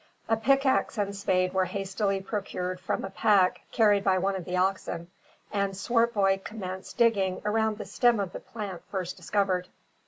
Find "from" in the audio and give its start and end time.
2.79-3.05